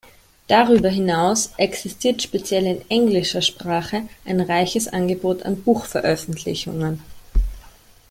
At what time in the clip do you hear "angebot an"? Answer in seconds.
4.87-5.61